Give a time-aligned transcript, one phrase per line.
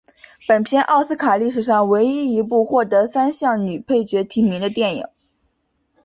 [0.47, 5.07] 本片奥斯卡历史上唯一一部获得三项女配角提名的电影。